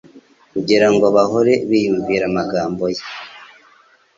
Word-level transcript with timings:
kugira 0.51 0.87
ngo 0.93 1.05
bahore 1.15 1.53
biyumvira 1.69 2.23
amagambo 2.31 2.83
ye. 2.95 3.01